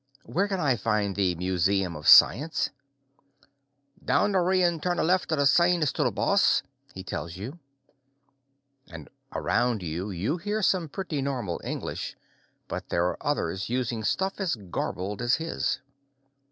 [0.23, 2.71] "Where can I find the Museum of Science?"
[4.03, 5.85] "Downayer rien turn lefa the sign.
[5.85, 6.63] Stoo bloss,"
[6.95, 7.59] he tells you.
[9.31, 12.15] Around you, you hear some pretty normal English,
[12.67, 15.79] but there are others using stuff as garbled as his.